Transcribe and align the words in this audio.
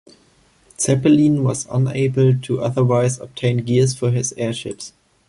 Zeppelin 0.79 1.43
was 1.43 1.67
unable 1.71 2.35
to 2.35 2.59
otherwise 2.59 3.19
obtain 3.19 3.57
gears 3.57 3.93
for 3.95 4.09
his 4.09 4.33
airships. 4.35 4.93